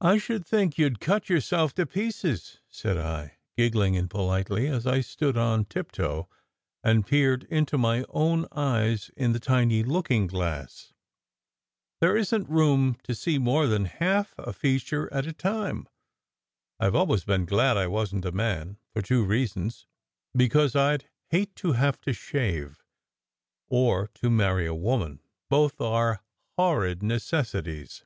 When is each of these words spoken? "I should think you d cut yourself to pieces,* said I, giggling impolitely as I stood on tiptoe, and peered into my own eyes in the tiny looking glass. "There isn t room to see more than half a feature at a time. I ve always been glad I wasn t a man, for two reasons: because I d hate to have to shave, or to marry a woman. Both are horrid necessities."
"I 0.00 0.18
should 0.18 0.44
think 0.44 0.76
you 0.76 0.90
d 0.90 0.96
cut 0.98 1.28
yourself 1.28 1.72
to 1.76 1.86
pieces,* 1.86 2.58
said 2.68 2.98
I, 2.98 3.36
giggling 3.56 3.94
impolitely 3.94 4.66
as 4.66 4.88
I 4.88 5.00
stood 5.02 5.36
on 5.36 5.66
tiptoe, 5.66 6.28
and 6.82 7.06
peered 7.06 7.44
into 7.44 7.78
my 7.78 8.04
own 8.08 8.46
eyes 8.50 9.12
in 9.16 9.32
the 9.32 9.38
tiny 9.38 9.84
looking 9.84 10.26
glass. 10.26 10.92
"There 12.00 12.16
isn 12.16 12.46
t 12.46 12.52
room 12.52 12.96
to 13.04 13.14
see 13.14 13.38
more 13.38 13.68
than 13.68 13.84
half 13.84 14.34
a 14.36 14.52
feature 14.52 15.08
at 15.14 15.26
a 15.28 15.32
time. 15.32 15.88
I 16.80 16.88
ve 16.90 16.98
always 16.98 17.22
been 17.22 17.44
glad 17.44 17.76
I 17.76 17.86
wasn 17.86 18.20
t 18.22 18.30
a 18.30 18.32
man, 18.32 18.78
for 18.92 19.00
two 19.00 19.24
reasons: 19.24 19.86
because 20.36 20.74
I 20.74 20.96
d 20.96 21.06
hate 21.30 21.54
to 21.62 21.74
have 21.74 22.00
to 22.00 22.12
shave, 22.12 22.82
or 23.68 24.08
to 24.14 24.28
marry 24.28 24.66
a 24.66 24.74
woman. 24.74 25.20
Both 25.48 25.80
are 25.80 26.20
horrid 26.58 27.00
necessities." 27.04 28.02